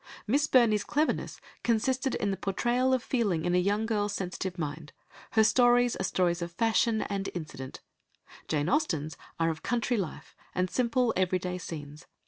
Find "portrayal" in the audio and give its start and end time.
2.35-2.91